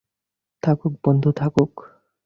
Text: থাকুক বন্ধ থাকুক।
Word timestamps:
থাকুক 0.63 0.93
বন্ধ 1.05 1.23
থাকুক। 1.31 1.73